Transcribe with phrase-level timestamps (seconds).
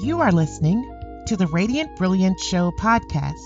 [0.00, 0.88] You are listening
[1.26, 3.42] to the Radiant Brilliant Show podcast.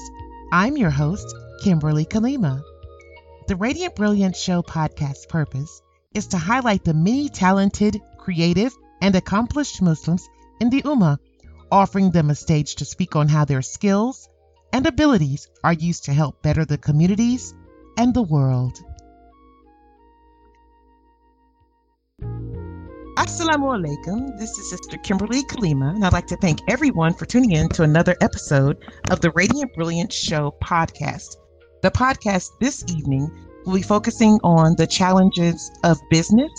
[0.52, 1.26] I'm your host,
[1.62, 2.62] Kimberly Kalima.
[3.48, 5.80] The Radiant Brilliant Show podcast purpose
[6.12, 10.28] is to highlight the many talented, creative, and accomplished Muslims
[10.60, 11.16] in the Ummah,
[11.70, 14.28] offering them a stage to speak on how their skills
[14.74, 17.54] and abilities are used to help better the communities
[17.96, 18.78] and the world.
[23.22, 24.36] Assalamu alaikum.
[24.36, 27.84] This is Sister Kimberly Kalima, and I'd like to thank everyone for tuning in to
[27.84, 31.36] another episode of the Radiant Brilliant Show podcast.
[31.82, 33.30] The podcast this evening
[33.64, 36.50] will be focusing on the challenges of business,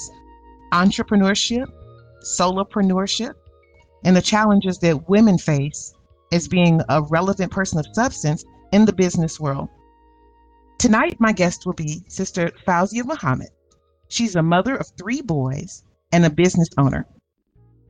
[0.72, 1.68] entrepreneurship,
[2.24, 3.34] solopreneurship,
[4.06, 5.94] and the challenges that women face
[6.32, 9.68] as being a relevant person of substance in the business world.
[10.80, 13.50] Tonight, my guest will be Sister Fawziyyah Muhammad.
[14.08, 17.06] She's a mother of three boys and a business owner.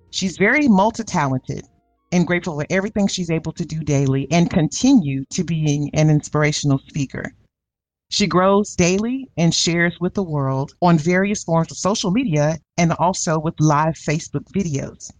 [0.09, 1.67] She's very multi talented
[2.11, 6.79] and grateful for everything she's able to do daily and continue to being an inspirational
[6.88, 7.33] speaker.
[8.09, 12.94] She grows daily and shares with the world on various forms of social media and
[12.94, 15.11] also with live Facebook videos.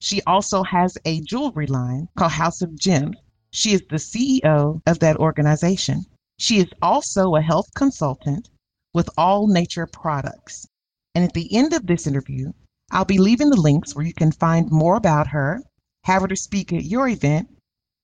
[0.00, 3.16] She also has a jewelry line called House of Gems.
[3.52, 6.02] She is the CEO of that organization.
[6.38, 8.50] She is also a health consultant
[8.92, 10.66] with All Nature Products.
[11.14, 12.52] And at the end of this interview,
[12.90, 15.62] I'll be leaving the links where you can find more about her,
[16.04, 17.48] have her to speak at your event,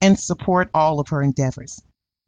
[0.01, 1.81] and support all of her endeavors.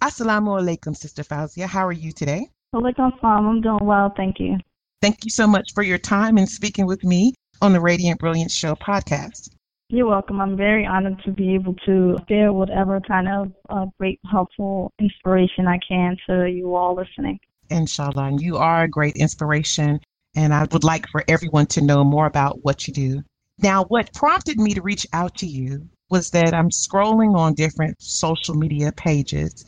[0.02, 1.66] Assalamu alaikum, Sister Fawziyyah.
[1.66, 2.48] How are you today?
[2.74, 3.46] Alaikum salam.
[3.46, 4.58] I'm doing well, thank you.
[5.00, 8.50] Thank you so much for your time and speaking with me on the Radiant Brilliant
[8.50, 9.50] Show podcast.
[9.88, 10.40] You're welcome.
[10.40, 15.66] I'm very honored to be able to share whatever kind of uh, great, helpful inspiration
[15.66, 17.38] I can to you all listening.
[17.68, 18.24] Inshallah.
[18.24, 20.00] And you are a great inspiration
[20.34, 23.22] and I would like for everyone to know more about what you do.
[23.58, 28.00] Now, what prompted me to reach out to you was that I'm scrolling on different
[28.00, 29.64] social media pages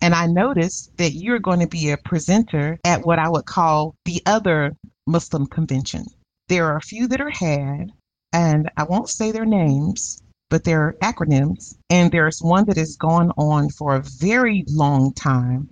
[0.00, 3.96] and I noticed that you're going to be a presenter at what I would call
[4.04, 4.76] the other
[5.06, 6.06] Muslim convention.
[6.48, 7.92] There are a few that are had,
[8.32, 11.74] and I won't say their names, but they're acronyms.
[11.90, 15.70] And there's one that has gone on for a very long time.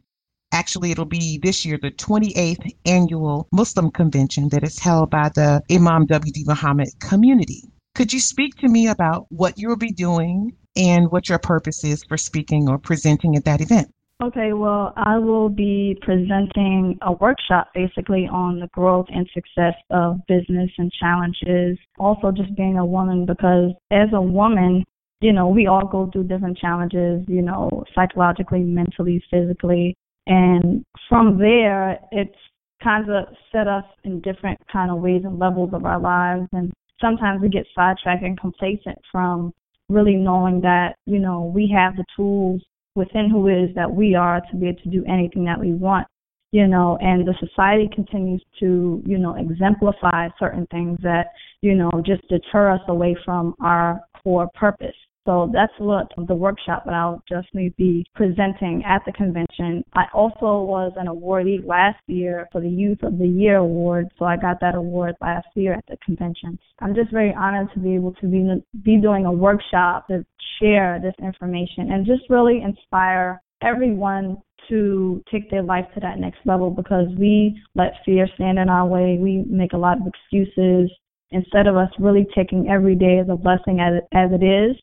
[0.55, 5.61] Actually, it'll be this year the 28th annual Muslim convention that is held by the
[5.69, 6.45] Imam W.D.
[6.47, 7.65] Muhammad community.
[7.97, 12.05] Could you speak to me about what you'll be doing and what your purpose is
[12.05, 13.91] for speaking or presenting at that event?
[14.23, 20.21] Okay, well, I will be presenting a workshop basically on the growth and success of
[20.29, 21.77] business and challenges.
[21.99, 24.85] Also, just being a woman, because as a woman,
[25.21, 29.97] you know, we all go through different challenges, you know, psychologically, mentally, physically.
[30.27, 32.35] And from there, it's
[32.83, 36.49] kind of set us in different kind of ways and levels of our lives.
[36.53, 39.53] And sometimes we get sidetracked and complacent from
[39.89, 42.62] really knowing that, you know, we have the tools
[42.95, 45.73] within who it is that we are to be able to do anything that we
[45.73, 46.07] want,
[46.53, 51.27] you know, and the society continues to, you know, exemplify certain things that,
[51.61, 54.95] you know, just deter us away from our core purpose.
[55.27, 59.83] So that's what the workshop that I'll definitely be presenting at the convention.
[59.95, 64.27] I also was an awardee last year for the Youth of the Year award, so
[64.27, 66.59] I got that award last year at the convention.
[66.81, 70.27] I'm just very honored to be able to be be doing a workshop to
[70.61, 74.37] share this information and just really inspire everyone
[74.69, 78.87] to take their life to that next level because we let fear stand in our
[78.87, 79.19] way.
[79.21, 80.91] We make a lot of excuses
[81.31, 84.77] instead of us really taking every day as a blessing as as it is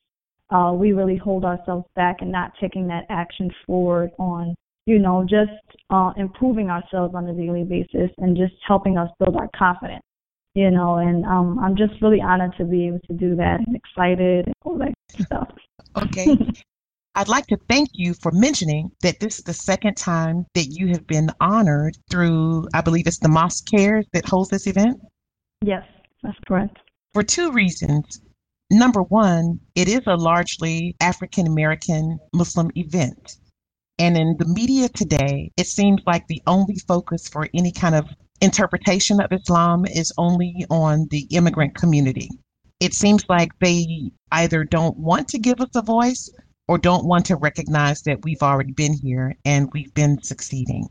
[0.52, 4.54] uh, we really hold ourselves back and not taking that action forward on,
[4.86, 5.52] you know, just
[5.90, 10.04] uh, improving ourselves on a daily basis and just helping us build our confidence,
[10.54, 10.98] you know.
[10.98, 14.56] And um, I'm just really honored to be able to do that and excited and
[14.64, 15.50] all that stuff.
[15.98, 16.38] Okay.
[17.16, 20.88] I'd like to thank you for mentioning that this is the second time that you
[20.88, 25.02] have been honored through, I believe it's the Mosque Cares that holds this event.
[25.62, 25.84] Yes,
[26.24, 26.78] that's correct.
[27.14, 28.22] For two reasons.
[28.74, 33.36] Number one, it is a largely African American Muslim event.
[34.00, 38.08] And in the media today, it seems like the only focus for any kind of
[38.40, 42.30] interpretation of Islam is only on the immigrant community.
[42.80, 46.30] It seems like they either don't want to give us a voice
[46.70, 50.88] or don't want to recognize that we've already been here and we've been succeeding.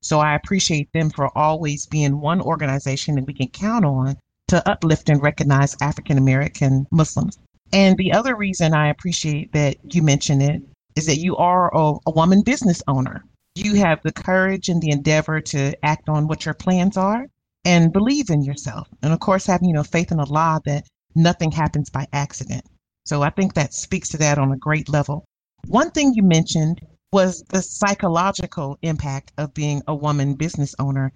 [0.00, 4.16] So I appreciate them for always being one organization that we can count on
[4.48, 7.38] to uplift and recognize African American Muslims.
[7.72, 10.62] And the other reason I appreciate that you mention it
[10.96, 13.24] is that you are a, a, woman business owner.
[13.54, 17.26] You have the courage and the endeavor to act on what your plans are
[17.64, 18.88] and believe in yourself.
[19.02, 22.64] And of course, having, you know, faith in Allah that nothing happens by accident.
[23.04, 25.24] So I think that speaks to that on a great level.
[25.66, 26.80] One thing you mentioned
[27.12, 31.12] was the psychological impact of being a woman business owner.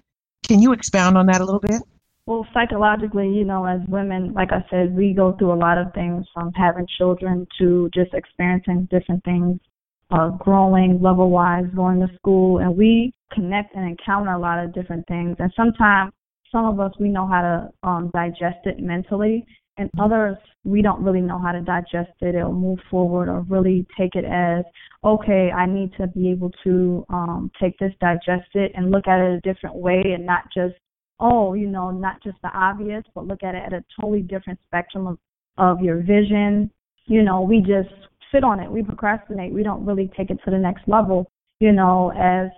[0.47, 1.81] Can you expound on that a little bit?
[2.25, 5.93] Well, psychologically, you know, as women, like I said, we go through a lot of
[5.93, 9.59] things from having children to just experiencing different things,
[10.09, 14.73] uh, growing level wise, going to school, and we connect and encounter a lot of
[14.73, 15.35] different things.
[15.39, 16.13] And sometimes
[16.49, 19.45] some of us, we know how to um, digest it mentally,
[19.77, 23.85] and others we don't really know how to digest it or move forward or really
[23.97, 24.63] take it as
[25.03, 29.19] okay i need to be able to um take this digest it and look at
[29.19, 30.75] it a different way and not just
[31.19, 34.59] oh you know not just the obvious but look at it at a totally different
[34.65, 35.17] spectrum of
[35.57, 36.69] of your vision
[37.05, 37.93] you know we just
[38.31, 41.29] sit on it we procrastinate we don't really take it to the next level
[41.59, 42.49] you know as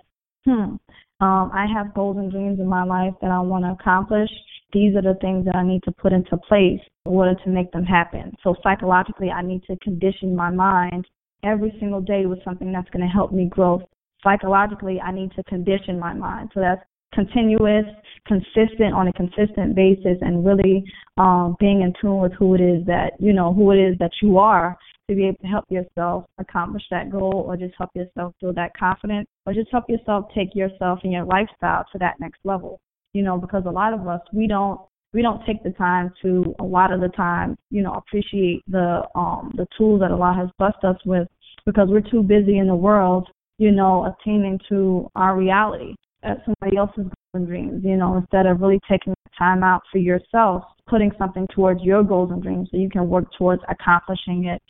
[0.44, 0.76] hmm
[1.20, 4.30] um i have goals and dreams in my life that i want to accomplish
[4.72, 7.70] these are the things that I need to put into place in order to make
[7.72, 8.34] them happen.
[8.42, 11.06] So psychologically, I need to condition my mind
[11.42, 13.80] every single day with something that's going to help me grow.
[14.22, 16.50] Psychologically, I need to condition my mind.
[16.52, 16.82] So that's
[17.16, 17.86] continuous,
[18.26, 20.84] consistent on a consistent basis, and really
[21.16, 24.12] um, being in tune with who it is that you know who it is that
[24.22, 24.76] you are
[25.08, 28.70] to be able to help yourself accomplish that goal, or just help yourself feel that
[28.78, 32.78] confidence, or just help yourself take yourself and your lifestyle to that next level.
[33.14, 34.78] You know, because a lot of us we don't
[35.14, 39.02] we don't take the time to a lot of the time, you know, appreciate the
[39.14, 41.26] um the tools that Allah has blessed us with
[41.64, 43.26] because we're too busy in the world,
[43.58, 45.94] you know, attaining to our reality
[46.26, 49.98] at somebody else's goals and dreams, you know, instead of really taking time out for
[49.98, 54.60] yourself, putting something towards your goals and dreams so you can work towards accomplishing it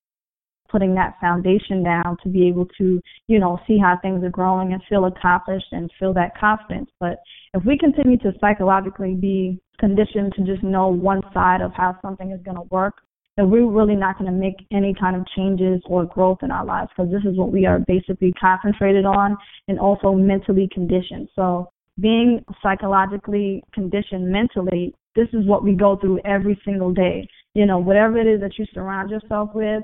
[0.68, 4.72] putting that foundation down to be able to, you know, see how things are growing
[4.72, 6.90] and feel accomplished and feel that confidence.
[7.00, 7.18] But
[7.54, 12.30] if we continue to psychologically be conditioned to just know one side of how something
[12.30, 12.94] is going to work,
[13.36, 16.64] then we're really not going to make any kind of changes or growth in our
[16.64, 19.36] lives because this is what we are basically concentrated on
[19.68, 21.28] and also mentally conditioned.
[21.34, 27.28] So being psychologically conditioned mentally, this is what we go through every single day.
[27.54, 29.82] You know, whatever it is that you surround yourself with,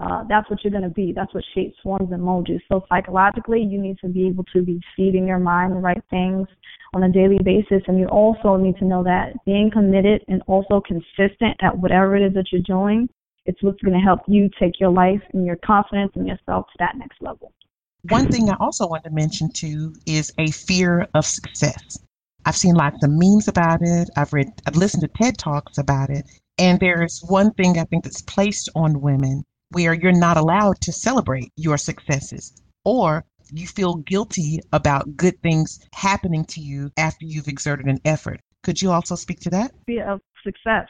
[0.00, 1.12] uh, that's what you're going to be.
[1.12, 2.60] That's what shapes, forms, and molds you.
[2.68, 6.46] So psychologically, you need to be able to be feeding your mind the right things
[6.94, 10.80] on a daily basis, and you also need to know that being committed and also
[10.80, 13.08] consistent at whatever it is that you're doing,
[13.44, 16.76] it's what's going to help you take your life and your confidence in yourself to
[16.78, 17.52] that next level.
[18.08, 21.98] One thing I also want to mention too is a fear of success.
[22.46, 24.08] I've seen lots of memes about it.
[24.16, 26.24] I've read, I've listened to TED talks about it,
[26.56, 30.92] and there's one thing I think that's placed on women where you're not allowed to
[30.92, 37.48] celebrate your successes or you feel guilty about good things happening to you after you've
[37.48, 38.40] exerted an effort.
[38.62, 39.72] Could you also speak to that?
[39.86, 40.88] Fear of success.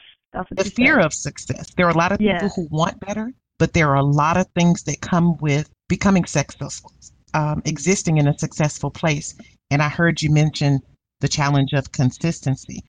[0.51, 1.05] the fear said.
[1.05, 1.73] of success.
[1.75, 4.47] There are a lot of people who want better, but there are a lot of
[4.57, 6.93] things that come with becoming successful,
[7.33, 9.35] um, existing in a successful place.
[9.71, 10.79] And I heard you mention
[11.19, 12.83] the challenge of consistency.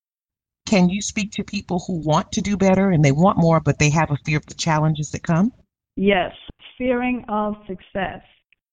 [0.66, 3.78] Can you speak to people who want to do better and they want more, but
[3.78, 5.52] they have a fear of the challenges that come?
[6.00, 6.32] Yes,
[6.78, 8.22] fearing of success.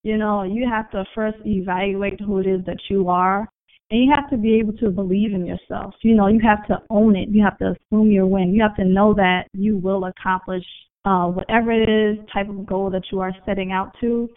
[0.03, 3.45] You know, you have to first evaluate who it is that you are,
[3.91, 5.93] and you have to be able to believe in yourself.
[6.03, 7.27] You know, you have to own it.
[7.27, 8.53] You have to assume your win.
[8.53, 10.63] You have to know that you will accomplish
[11.03, 14.29] uh, whatever it is type of goal that you are setting out to,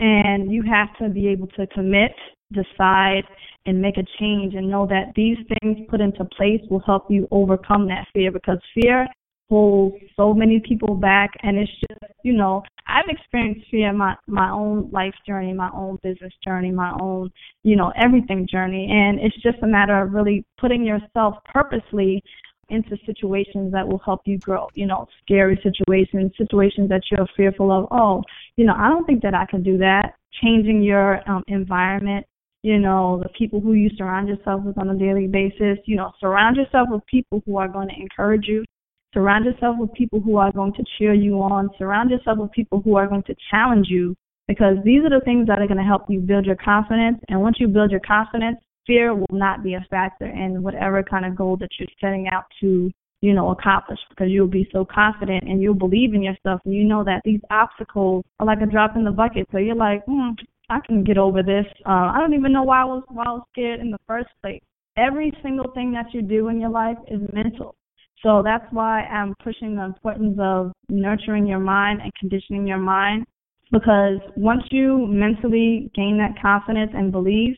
[0.00, 2.12] and you have to be able to commit,
[2.52, 3.24] decide,
[3.64, 7.26] and make a change, and know that these things put into place will help you
[7.30, 9.06] overcome that fear because fear
[9.50, 14.14] holds so many people back and it's just you know i've experienced fear in my
[14.26, 17.30] my own life journey my own business journey my own
[17.64, 18.88] you know everything journey.
[18.90, 22.22] And it's just a matter of really putting yourself purposely
[22.70, 27.72] into situations that will help you grow you know scary situations situations that you're fearful
[27.72, 27.88] of.
[27.90, 28.22] Oh
[28.56, 30.14] you know i don't think that i can do that.
[30.42, 32.26] Changing your um environment
[32.62, 35.76] you know, the people who you surround yourself with on a daily basis.
[35.84, 38.64] You know, surround yourself with people who are going to encourage you,
[39.14, 41.70] Surround yourself with people who are going to cheer you on.
[41.78, 44.16] Surround yourself with people who are going to challenge you
[44.48, 47.18] because these are the things that are going to help you build your confidence.
[47.28, 51.24] And once you build your confidence, fear will not be a factor in whatever kind
[51.24, 52.90] of goal that you're setting out to,
[53.20, 56.84] you know, accomplish because you'll be so confident and you'll believe in yourself and you
[56.84, 59.46] know that these obstacles are like a drop in the bucket.
[59.52, 60.30] So you're like, hmm,
[60.68, 61.66] I can get over this.
[61.86, 64.28] Uh, I don't even know why I was why I was scared in the first
[64.42, 64.62] place.
[64.96, 67.76] Every single thing that you do in your life is mental.
[68.24, 73.26] So that's why I'm pushing the importance of nurturing your mind and conditioning your mind
[73.70, 77.56] because once you mentally gain that confidence and belief,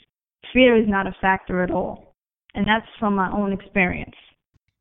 [0.52, 2.14] fear is not a factor at all.
[2.54, 4.14] And that's from my own experience.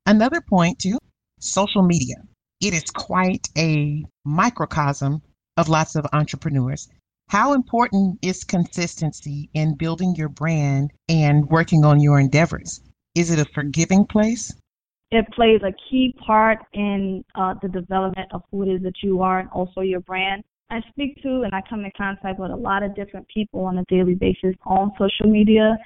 [0.08, 0.98] Another point, too
[1.40, 2.16] social media.
[2.62, 5.22] it is quite a microcosm
[5.58, 6.88] of lots of entrepreneurs.
[7.30, 12.82] How important is consistency in building your brand and working on your endeavors?
[13.14, 14.52] Is it a forgiving place?
[15.12, 19.22] It plays a key part in uh, the development of who it is that you
[19.22, 20.44] are and also your brand.
[20.70, 23.78] I speak to and I come in contact with a lot of different people on
[23.78, 25.78] a daily basis on social media.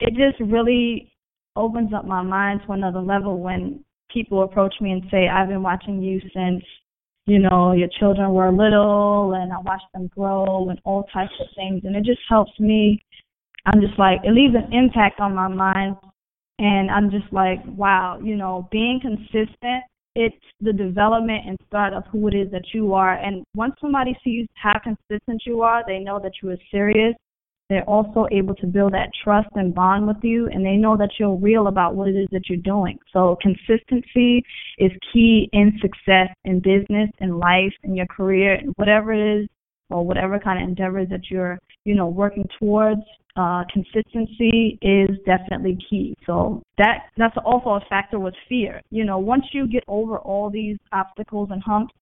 [0.00, 1.12] It just really
[1.54, 5.62] opens up my mind to another level when people approach me and say, I've been
[5.62, 6.64] watching you since,
[7.26, 11.46] you know, your children were little and I watched them grow and all types of
[11.54, 11.82] things.
[11.84, 13.02] And it just helps me.
[13.66, 15.96] I'm just like, it leaves an impact on my mind.
[16.58, 19.84] And I'm just like, wow, you know, being consistent,
[20.14, 23.14] it's the development and start of who it is that you are.
[23.14, 27.14] And once somebody sees how consistent you are, they know that you are serious
[27.68, 31.10] they're also able to build that trust and bond with you, and they know that
[31.18, 32.98] you're real about what it is that you're doing.
[33.12, 34.42] So consistency
[34.78, 39.48] is key in success in business, in life, in your career, whatever it is,
[39.90, 43.02] or whatever kind of endeavors that you're, you know, working towards.
[43.38, 46.12] Uh, consistency is definitely key.
[46.26, 48.82] So that that's also a factor with fear.
[48.90, 51.94] You know, once you get over all these obstacles and humps,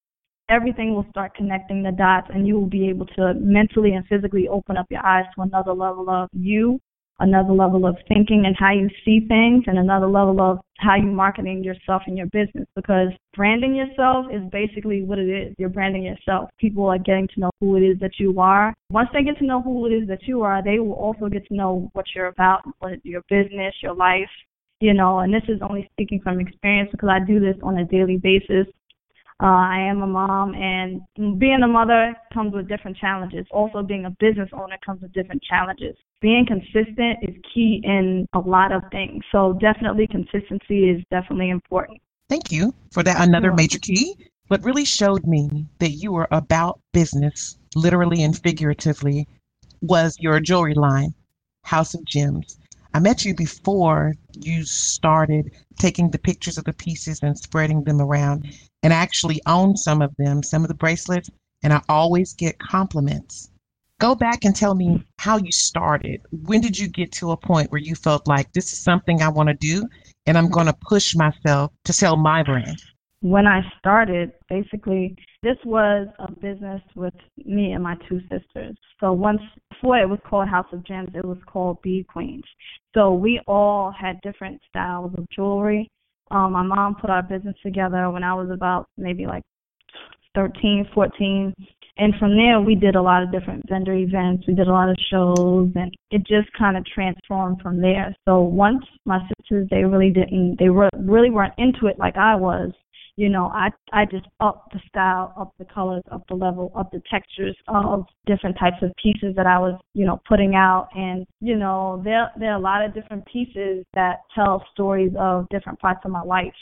[0.49, 4.49] everything will start connecting the dots and you will be able to mentally and physically
[4.49, 6.81] open up your eyes to another level of you,
[7.21, 11.07] another level of thinking and how you see things, and another level of how you're
[11.07, 12.67] marketing yourself and your business.
[12.75, 15.55] Because branding yourself is basically what it is.
[15.59, 16.51] You're branding yourself.
[16.59, 18.75] People are getting to know who it is that you are.
[18.91, 21.47] Once they get to know who it is that you are, they will also get
[21.49, 24.31] to know what you're about, what your business, your life,
[24.81, 27.85] you know, and this is only speaking from experience because I do this on a
[27.85, 28.67] daily basis
[29.43, 31.03] uh, I am a mom, and
[31.39, 33.45] being a mother comes with different challenges.
[33.51, 35.95] Also, being a business owner comes with different challenges.
[36.23, 39.23] Being consistent is key in a lot of things.
[39.31, 42.01] So, definitely, consistency is definitely important.
[42.31, 43.21] Thank you for that.
[43.21, 44.17] Another major key.
[44.49, 49.29] What really showed me that you were about business, literally and figuratively,
[49.83, 51.13] was your jewelry line,
[51.63, 52.59] House of Gems.
[52.97, 58.01] I met you before you started taking the pictures of the pieces and spreading them
[58.01, 58.51] around
[58.83, 61.29] and I actually own some of them, some of the bracelets,
[61.63, 63.51] and I always get compliments.
[64.01, 66.23] Go back and tell me how you started.
[66.31, 69.29] When did you get to a point where you felt like this is something I
[69.29, 69.87] want to do
[70.25, 72.83] and I'm going to push myself to sell my brand?
[73.21, 78.77] When I started, basically, this was a business with me and my two sisters.
[78.99, 82.45] So once before it was called House of Gems, it was called Bead Queens.
[82.95, 85.89] So we all had different styles of jewelry
[86.31, 89.43] um, my mom put our business together when I was about maybe like
[90.35, 91.55] 13, 14.
[91.99, 94.45] And from there, we did a lot of different vendor events.
[94.47, 98.15] We did a lot of shows, and it just kind of transformed from there.
[98.27, 102.35] So once my sisters, they really didn't, they were really weren't into it like I
[102.35, 102.73] was
[103.17, 106.91] you know, I I just up the style, up the colors, up the level, up
[106.93, 110.89] the textures of different types of pieces that I was, you know, putting out.
[110.95, 115.49] And you know, there there are a lot of different pieces that tell stories of
[115.49, 116.55] different parts of my life.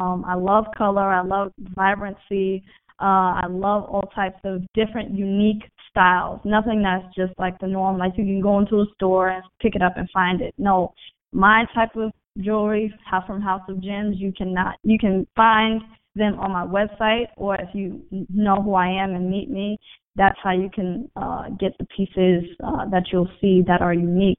[0.00, 1.10] Um, I love color.
[1.10, 2.62] I love vibrancy.
[3.00, 6.40] Uh, I love all types of different, unique styles.
[6.44, 9.74] Nothing that's just like the norm, like you can go into a store and pick
[9.74, 10.54] it up and find it.
[10.58, 10.92] No,
[11.32, 12.92] my type of jewelry
[13.26, 14.16] from House of Gems.
[14.18, 15.80] You cannot you can find
[16.14, 19.78] them on my website, or if you know who I am and meet me,
[20.16, 24.38] that's how you can uh, get the pieces uh, that you'll see that are unique.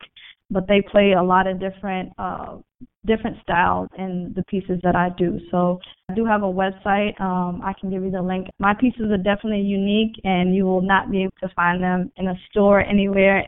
[0.50, 2.58] But they play a lot of different uh,
[3.06, 5.40] different styles in the pieces that I do.
[5.52, 7.20] So I do have a website.
[7.20, 8.48] Um, I can give you the link.
[8.60, 12.28] My pieces are definitely unique, and you will not be able to find them in
[12.28, 13.46] a store anywhere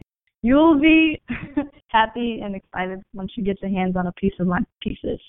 [0.48, 1.22] you'll be
[1.88, 5.20] happy and excited once you get your hands on a piece of my pieces.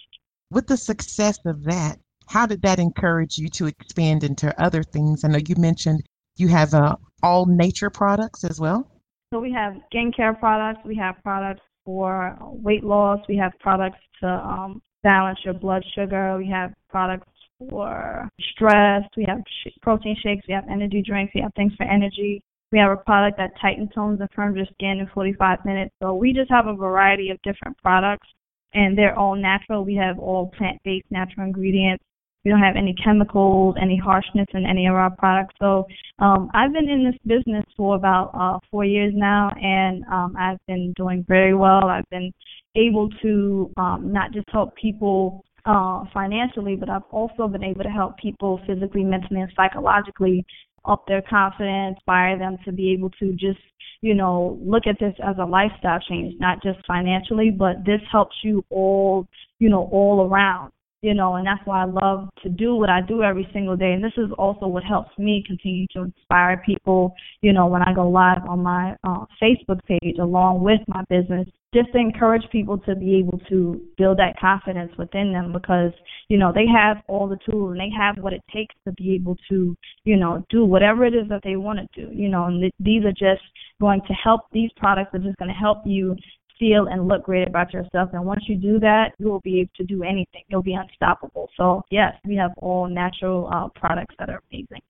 [0.51, 1.99] With the success of that,
[2.29, 5.25] how did that encourage you to expand into other things?
[5.25, 6.03] I know you mentioned
[6.37, 8.89] you have uh, all nature products as well.
[9.33, 14.29] So we have skincare products, we have products for weight loss, we have products to
[14.29, 20.47] um, balance your blood sugar, we have products for stress, we have sh- protein shakes,
[20.47, 23.91] we have energy drinks, we have things for energy, we have a product that tightens,
[23.95, 25.95] tones, and firms your skin in 45 minutes.
[26.03, 28.29] So we just have a variety of different products,
[28.75, 29.85] and they're all natural.
[29.85, 32.05] We have all plant-based natural ingredients.
[32.45, 35.55] We don't have any chemicals, any harshness in any of our products.
[35.59, 35.87] So
[36.19, 40.59] um, I've been in this business for about uh, four years now, and um, I've
[40.67, 41.87] been doing very well.
[41.89, 42.33] I've been
[42.77, 47.91] able to um, not just help people uh, financially, but I've also been able to
[47.91, 50.45] help people physically, mentally, and psychologically
[50.89, 53.61] up their confidence, inspire them to be able to just,
[54.01, 58.37] you know, look at this as a lifestyle change, not just financially, but this helps
[58.43, 59.27] you all,
[59.59, 60.73] you know, all around.
[61.03, 63.93] You know, and that's why I love to do what I do every single day.
[63.93, 67.95] And this is also what helps me continue to inspire people, you know, when I
[67.95, 72.79] go live on my uh, Facebook page along with my business, just to encourage people
[72.79, 75.93] to be able to build that confidence within them because,
[76.29, 79.15] you know, they have all the tools and they have what it takes to be
[79.15, 82.47] able to, you know, do whatever it is that they want to do, you know,
[82.47, 83.43] and th- these are just
[83.81, 86.17] going to help, these products are just going to help you
[86.59, 88.11] feel and look great about yourself.
[88.13, 90.43] And once you do that, you will be able to do anything.
[90.49, 91.49] You'll be unstoppable.
[91.57, 94.83] So, yes, we have all natural uh, products that are amazing.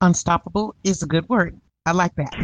[0.00, 1.58] Unstoppable is a good word.
[1.86, 2.34] I like that.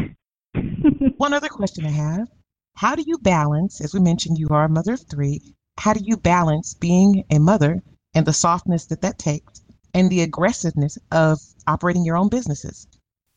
[1.17, 2.29] One other question I have
[2.77, 5.41] How do you balance, as we mentioned, you are a mother of three,
[5.79, 7.83] how do you balance being a mother
[8.15, 9.63] and the softness that that takes
[9.95, 12.87] and the aggressiveness of operating your own businesses?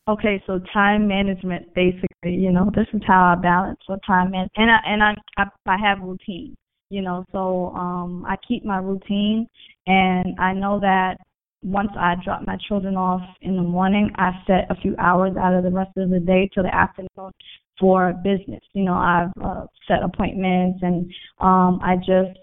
[0.06, 4.48] Okay, so time management basically, you know, this is how I balance so time man
[4.54, 6.54] and I and I, I I have routine,
[6.90, 9.46] you know, so um I keep my routine
[9.86, 11.16] and I know that
[11.62, 15.54] once I drop my children off in the morning, I set a few hours out
[15.54, 17.32] of the rest of the day till the afternoon
[17.80, 18.60] for business.
[18.74, 22.38] You know, I've uh, set appointments and um I just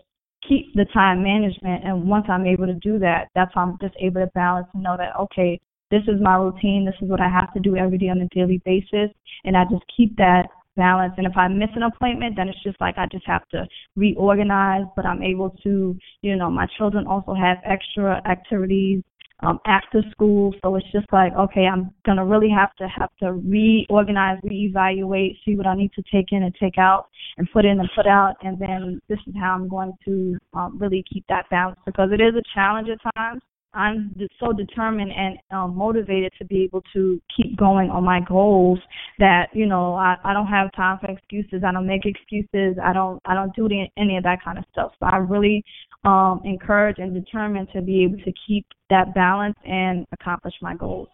[0.49, 3.93] keep the time management and once I'm able to do that, that's how I'm just
[3.99, 5.59] able to balance and know that okay,
[5.91, 6.85] this is my routine.
[6.85, 9.09] This is what I have to do every day on a daily basis.
[9.43, 11.13] And I just keep that balance.
[11.17, 14.85] And if I miss an appointment, then it's just like I just have to reorganize.
[14.95, 19.03] But I'm able to, you know, my children also have extra activities
[19.41, 20.53] um, after school.
[20.63, 25.55] So it's just like, okay, I'm gonna really have to have to reorganize, reevaluate, see
[25.55, 27.07] what I need to take in and take out,
[27.37, 30.77] and put in and put out, and then this is how I'm going to um,
[30.79, 33.41] really keep that balance because it is a challenge at times.
[33.73, 38.79] I'm so determined and um, motivated to be able to keep going on my goals
[39.19, 41.63] that you know I, I don't have time for excuses.
[41.65, 42.77] I don't make excuses.
[42.83, 44.91] I don't I don't do any, any of that kind of stuff.
[44.99, 45.63] So I really
[46.03, 51.07] um, encourage and determined to be able to keep that balance and accomplish my goals.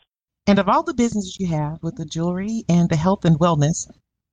[0.48, 3.86] And of all the businesses you have with the jewelry and the health and wellness,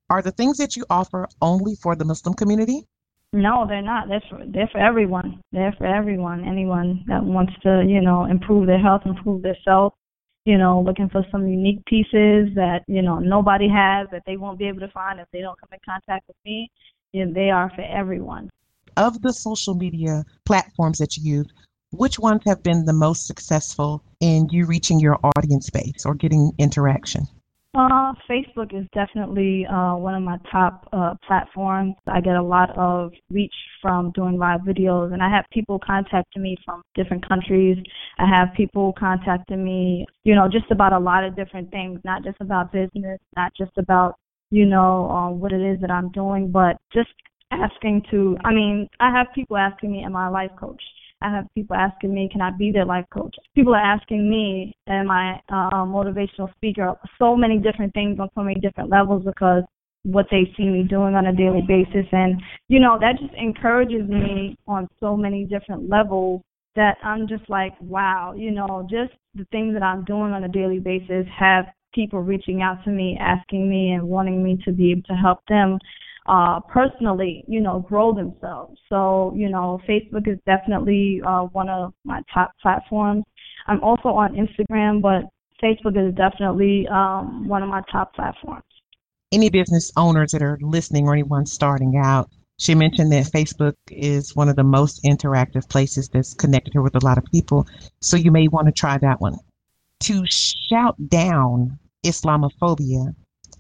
[0.09, 2.87] are the things that you offer only for the Muslim community?
[3.35, 4.07] No, they're not.
[4.09, 5.41] They're for, they're for everyone.
[5.51, 6.47] They're for everyone.
[6.47, 9.93] Anyone that wants to, you know, improve their health, improve their self,
[10.45, 14.57] you know, looking for some unique pieces that, you know, nobody has that they won't
[14.57, 16.71] be able to find if they don't come in contact with me.
[17.13, 18.51] You know, they are for everyone.
[18.97, 21.49] Of the social media platforms that you use,
[21.91, 26.53] which ones have been the most successful in you reaching your audience base or getting
[26.59, 27.27] interaction?
[27.75, 31.95] Uh, Facebook is definitely uh, one of my top uh, platforms.
[32.07, 36.41] I get a lot of reach from doing live videos, and I have people contacting
[36.41, 37.77] me from different countries.
[38.19, 42.23] I have people contacting me, you know, just about a lot of different things, not
[42.23, 44.15] just about business, not just about,
[44.51, 47.11] you know, uh, what it is that I'm doing, but just
[47.51, 50.83] asking to, I mean, I have people asking me, am I a life coach?
[51.25, 53.35] I have people asking me, can I be their life coach?
[53.55, 56.95] People are asking me, am I a motivational speaker?
[57.19, 59.63] So many different things on so many different levels because
[60.03, 62.07] what they see me doing on a daily basis.
[62.13, 66.43] And, you know, that just encourages me on so many different levels
[66.77, 70.49] that I'm just like, wow, you know, just the things that I'm doing on a
[70.49, 74.91] daily basis have people reaching out to me, asking me and wanting me to be
[74.91, 75.79] able to help them
[76.27, 78.79] uh, personally, you know, grow themselves.
[78.89, 83.25] So, you know, Facebook is definitely uh, one of my top platforms.
[83.67, 85.25] I'm also on Instagram, but
[85.63, 88.65] Facebook is definitely um, one of my top platforms.
[89.33, 94.37] Any business owners that are listening or anyone starting out, she mentioned that Facebook is
[94.37, 97.67] one of the most interactive places that's connected her with a lot of people.
[98.01, 99.37] So you may want to try that one.
[100.01, 103.15] To shout down Islamophobia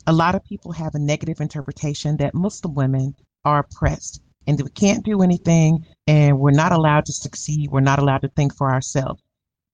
[0.06, 3.14] a lot of people have a negative interpretation that Muslim women
[3.44, 7.70] are oppressed and that we can't do anything and we're not allowed to succeed.
[7.70, 9.22] We're not allowed to think for ourselves.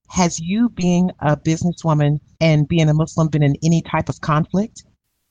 [0.09, 4.85] Has you being a businesswoman and being a Muslim been in any type of conflict?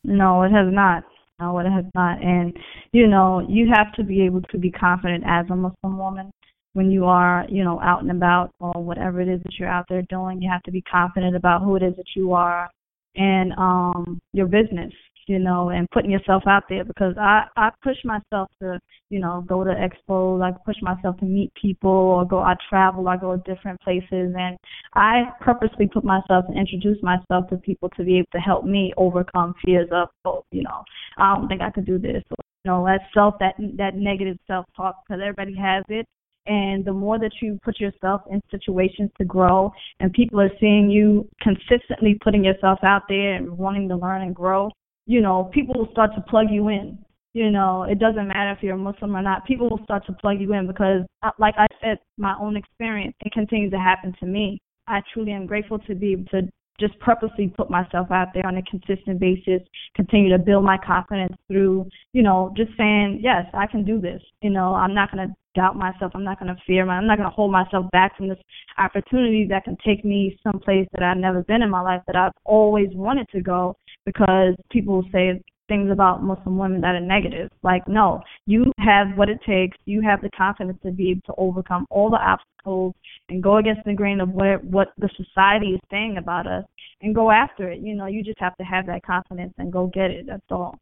[0.03, 1.03] No, it has not.
[1.39, 2.21] No, it has not.
[2.21, 2.57] And,
[2.91, 6.31] you know, you have to be able to be confident as a Muslim woman
[6.73, 9.85] when you are, you know, out and about or whatever it is that you're out
[9.89, 10.41] there doing.
[10.41, 12.69] You have to be confident about who it is that you are
[13.15, 14.93] and um your business
[15.29, 19.45] you know and putting yourself out there because i i push myself to you know
[19.47, 23.37] go to expos i push myself to meet people or go i travel i go
[23.37, 24.33] to different places.
[24.37, 24.57] And
[24.95, 28.91] i purposely put myself and introduce myself to people to be able to help me
[28.97, 30.83] overcome fears of oh you know
[31.17, 34.37] i don't think i could do this or you know that self that that negative
[34.47, 36.07] self talk because everybody has it
[36.49, 40.89] and the more that you put yourself in situations to grow and people are seeing
[40.89, 44.71] you consistently putting yourself out there and wanting to learn and grow,
[45.05, 46.97] you know, people will start to plug you in.
[47.33, 49.45] You know, it doesn't matter if you're a Muslim or not.
[49.45, 53.13] People will start to plug you in because, uh, like I said, my own experience,
[53.19, 54.59] it continues to happen to me.
[54.87, 58.57] I truly am grateful to be able to just purposely put myself out there on
[58.57, 59.61] a consistent basis,
[59.95, 64.21] continue to build my confidence through, you know, just saying, yes, I can do this.
[64.41, 66.13] You know, I'm not going to doubt myself.
[66.15, 68.37] I'm not going to fear my, I'm not going to hold myself back from this
[68.77, 72.31] opportunity that can take me someplace that I've never been in my life that I've
[72.45, 77.49] always wanted to go because people say things about Muslim women that are negative.
[77.61, 79.77] Like, no, you have what it takes.
[79.85, 82.95] You have the confidence to be able to overcome all the obstacles
[83.27, 86.63] and go against the grain of what what the society is saying about us
[87.01, 87.81] and go after it.
[87.81, 90.25] You know, you just have to have that confidence and go get it.
[90.25, 90.79] That's all.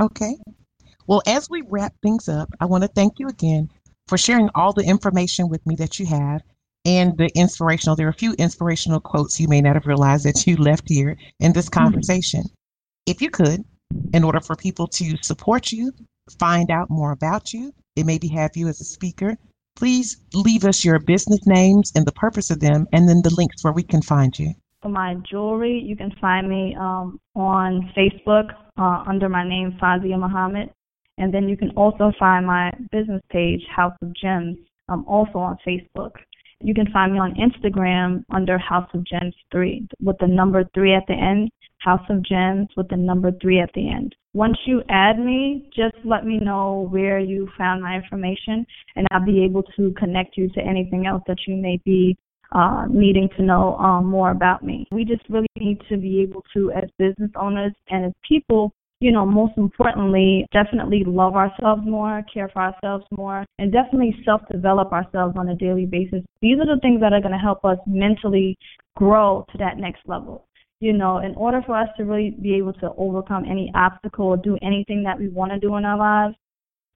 [0.00, 0.36] Okay.
[1.08, 3.70] Well, as we wrap things up, I want to thank you again
[4.08, 6.42] for sharing all the information with me that you have
[6.84, 7.96] and the inspirational.
[7.96, 11.16] There are a few inspirational quotes you may not have realized that you left here
[11.40, 11.84] in this mm-hmm.
[11.84, 12.40] conversation.
[12.40, 13.12] Mm-hmm.
[13.12, 13.64] If you could,
[14.12, 15.92] in order for people to support you,
[16.38, 19.36] find out more about you, they maybe have you as a speaker,
[19.76, 23.62] please leave us your business names and the purpose of them, and then the links
[23.64, 24.52] where we can find you.
[24.82, 30.18] For my jewelry, you can find me um, on Facebook uh, under my name, Fawziyyah
[30.18, 30.70] Muhammad.
[31.18, 34.56] And then you can also find my business page, House of Gems,
[34.88, 36.12] um, also on Facebook.
[36.60, 40.94] You can find me on Instagram under House of Gems 3 with the number 3
[40.94, 41.50] at the end.
[41.80, 44.14] House of Gems with the number three at the end.
[44.34, 49.24] Once you add me, just let me know where you found my information, and I'll
[49.24, 52.16] be able to connect you to anything else that you may be
[52.52, 54.86] uh, needing to know um, more about me.
[54.90, 59.12] We just really need to be able to, as business owners and as people, you
[59.12, 64.92] know, most importantly, definitely love ourselves more, care for ourselves more, and definitely self develop
[64.92, 66.22] ourselves on a daily basis.
[66.42, 68.56] These are the things that are going to help us mentally
[68.96, 70.44] grow to that next level
[70.80, 74.36] you know, in order for us to really be able to overcome any obstacle or
[74.36, 76.36] do anything that we want to do in our lives,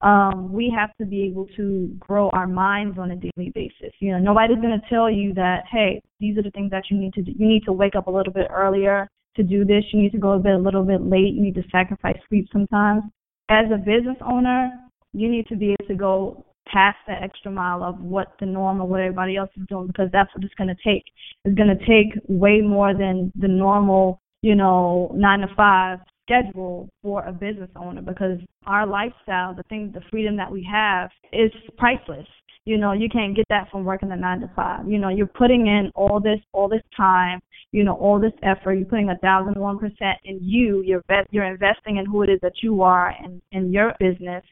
[0.02, 3.94] um, we have to be able to grow our minds on a daily basis.
[4.00, 6.98] You know, nobody's going to tell you that, hey, these are the things that you
[6.98, 7.32] need to do.
[7.36, 9.84] You need to wake up a little bit earlier to do this.
[9.92, 11.34] You need to go a bit a little bit late.
[11.34, 13.04] You need to sacrifice sleep sometimes.
[13.48, 14.70] As a business owner,
[15.12, 18.80] you need to be able to go past that extra mile of what the norm
[18.80, 21.04] or what everybody else is doing because that's what it's going to take.
[21.44, 26.88] It's going to take way more than the normal, you know, nine to five schedule
[27.02, 31.50] for a business owner because our lifestyle, the thing, the freedom that we have is
[31.76, 32.26] priceless.
[32.64, 34.88] You know, you can't get that from working a nine to five.
[34.88, 37.40] You know, you're putting in all this, all this time,
[37.72, 38.74] you know, all this effort.
[38.74, 40.82] You're putting a thousand one percent in you.
[40.82, 44.44] You're you're investing in who it is that you are and in your business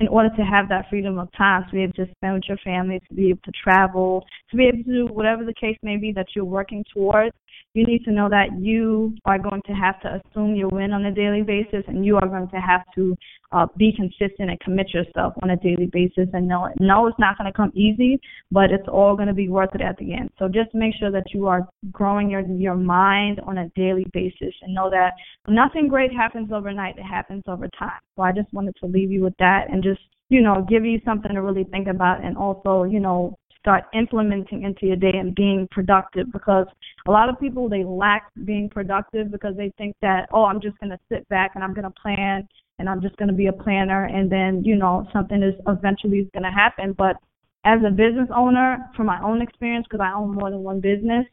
[0.00, 2.58] in order to have that freedom of time to be able to spend with your
[2.58, 5.96] family, to be able to travel, to be able to do whatever the case may
[5.96, 7.34] be that you're working towards,
[7.74, 11.04] you need to know that you are going to have to assume your win on
[11.06, 13.16] a daily basis and you are going to have to
[13.50, 16.74] uh, be consistent and commit yourself on a daily basis and know it.
[16.78, 18.18] No, it's not going to come easy,
[18.50, 20.30] but it's all going to be worth it at the end.
[20.38, 24.54] So just make sure that you are growing your your mind on a daily basis
[24.62, 25.12] and know that
[25.48, 26.98] nothing great happens overnight.
[26.98, 28.00] It happens over time.
[28.16, 31.00] So I just wanted to leave you with that and just you know give you
[31.04, 35.34] something to really think about and also you know start implementing into your day and
[35.34, 36.66] being productive because
[37.08, 40.78] a lot of people they lack being productive because they think that oh I'm just
[40.80, 42.46] going to sit back and I'm going to plan
[42.78, 46.18] and I'm just going to be a planner and then you know something is eventually
[46.18, 46.92] is going to happen.
[46.92, 47.16] But
[47.64, 51.24] as a business owner from my own experience because I own more than one business